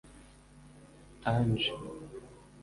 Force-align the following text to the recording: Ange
Ange 1.29 1.69